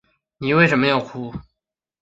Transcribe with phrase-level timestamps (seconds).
[0.39, 1.31] 妳为什么要哭